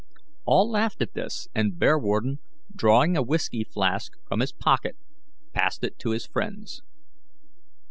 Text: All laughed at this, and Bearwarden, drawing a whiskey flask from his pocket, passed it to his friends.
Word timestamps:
All 0.45 0.67
laughed 0.67 0.99
at 1.03 1.13
this, 1.13 1.47
and 1.53 1.77
Bearwarden, 1.77 2.39
drawing 2.75 3.15
a 3.15 3.21
whiskey 3.21 3.63
flask 3.63 4.13
from 4.27 4.39
his 4.39 4.51
pocket, 4.51 4.97
passed 5.53 5.83
it 5.83 5.99
to 5.99 6.09
his 6.09 6.25
friends. 6.25 6.81